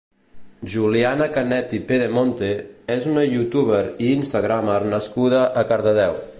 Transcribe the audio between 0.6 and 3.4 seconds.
Juliana Canet i Pedemonte és una